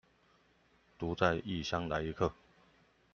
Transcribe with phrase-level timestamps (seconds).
[0.99, 2.33] 獨在異鄉來一客